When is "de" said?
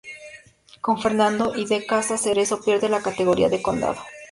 1.65-1.85, 3.49-3.61